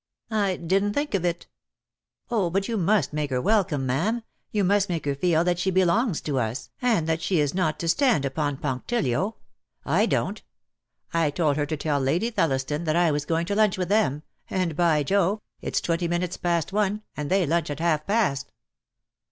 [0.31, 1.45] "I didn't think of it."
[2.31, 5.69] "Oh, but you must make her welcome, ma'am, you must make her feel that she
[5.69, 9.35] belongs to us, and that she is not to stand upon punctilio.
[9.85, 10.41] I don't.
[11.13, 13.75] I told her to tell Lady Thelliston that I was going to DEAD LOVE HAS
[13.75, 13.77] CHAINS.
[13.77, 15.41] 1 93 lunch with them, and, by Jove!
[15.61, 18.51] it's twenty minutes past one, and they lunch at half past."